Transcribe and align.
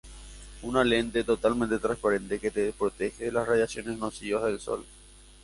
Una 0.63 0.83
lente 0.83 1.23
totalmente 1.23 1.77
transparente 1.77 2.39
que 2.39 2.49
te 2.49 2.73
protege 2.73 3.25
de 3.25 3.31
las 3.31 3.47
radiaciones 3.47 3.99
nocivas 3.99 4.45
del 4.45 4.59
sol. 4.59 4.83